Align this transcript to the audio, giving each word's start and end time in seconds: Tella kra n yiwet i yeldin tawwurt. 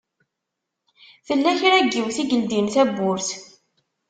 Tella 1.27 1.51
kra 1.59 1.77
n 1.85 1.87
yiwet 1.93 2.17
i 2.23 2.25
yeldin 2.29 2.67
tawwurt. 2.73 3.29